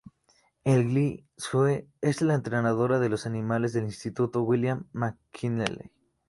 En 0.63 0.89
"Glee", 0.89 1.27
Sue 1.37 1.87
es 2.01 2.23
la 2.23 2.33
entrenadora 2.33 2.97
de 2.97 3.07
los 3.07 3.27
animadores 3.27 3.71
del 3.73 3.83
instituto 3.83 4.41
William 4.41 4.87
McKinley. 4.93 5.91